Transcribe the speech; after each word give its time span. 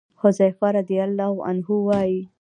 حذيفه 0.21 0.67
رضي 0.77 0.99
الله 1.03 1.33
عنه 1.47 1.67
وايي: 1.71 2.21